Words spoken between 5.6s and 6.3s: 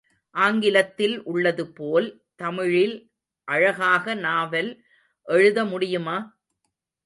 முடியுமா?